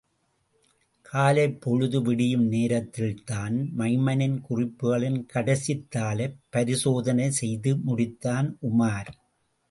[1.13, 9.11] காலைப்பொழுது விடியும் நேரத்தில்தான், மைமனின் குறிப்புகளின் கடைசித் தாளைப் பரிசோதனை செய்து முடித்தான் உமார்.